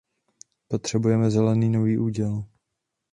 [0.67, 2.43] Potřebujeme zelený Nový úděl.